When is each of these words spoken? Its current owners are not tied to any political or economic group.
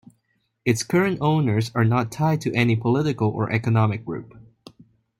Its 0.65 0.81
current 0.81 1.19
owners 1.21 1.69
are 1.75 1.85
not 1.85 2.11
tied 2.11 2.41
to 2.41 2.51
any 2.55 2.75
political 2.75 3.29
or 3.29 3.51
economic 3.51 4.03
group. 4.03 4.33